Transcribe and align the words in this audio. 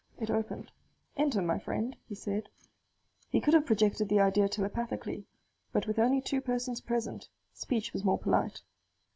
It 0.19 0.31
opened. 0.31 0.71
"Enter, 1.15 1.43
my 1.43 1.59
friend," 1.59 1.95
he 2.07 2.15
said. 2.15 2.49
He 3.29 3.39
could 3.39 3.53
have 3.53 3.67
projected 3.67 4.09
the 4.09 4.19
idea 4.19 4.49
telepathically; 4.49 5.27
but 5.71 5.85
with 5.85 5.99
only 5.99 6.21
two 6.21 6.41
persons 6.41 6.81
present, 6.81 7.29
speech 7.53 7.93
was 7.93 8.03
more 8.03 8.17
polite. 8.17 8.63